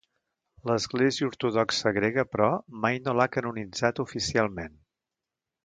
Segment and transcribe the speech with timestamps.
[0.69, 2.49] L'Església Ortodoxa Grega, però,
[2.87, 4.77] mai no l'ha canonitzat oficialment.